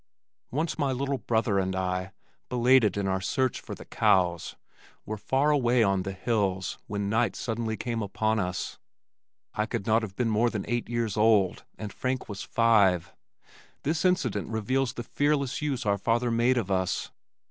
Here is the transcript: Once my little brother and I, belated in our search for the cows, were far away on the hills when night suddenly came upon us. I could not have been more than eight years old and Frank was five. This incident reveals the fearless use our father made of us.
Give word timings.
Once 0.49 0.79
my 0.79 0.91
little 0.91 1.19
brother 1.19 1.59
and 1.59 1.75
I, 1.75 2.11
belated 2.49 2.97
in 2.97 3.07
our 3.07 3.21
search 3.21 3.61
for 3.61 3.75
the 3.75 3.85
cows, 3.85 4.55
were 5.05 5.15
far 5.15 5.51
away 5.51 5.83
on 5.83 6.01
the 6.01 6.11
hills 6.11 6.79
when 6.87 7.07
night 7.07 7.35
suddenly 7.35 7.77
came 7.77 8.01
upon 8.01 8.39
us. 8.39 8.79
I 9.53 9.67
could 9.67 9.85
not 9.85 10.01
have 10.01 10.15
been 10.15 10.31
more 10.31 10.49
than 10.49 10.65
eight 10.67 10.89
years 10.89 11.17
old 11.17 11.65
and 11.77 11.93
Frank 11.93 12.27
was 12.27 12.41
five. 12.41 13.13
This 13.83 14.03
incident 14.03 14.47
reveals 14.49 14.93
the 14.93 15.03
fearless 15.03 15.61
use 15.61 15.85
our 15.85 15.99
father 15.99 16.31
made 16.31 16.57
of 16.57 16.71
us. 16.71 17.11